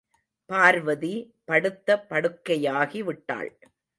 [0.49, 1.11] பார்வதி
[1.45, 3.51] படுத்த படுக்கையாகி விட்டாள்.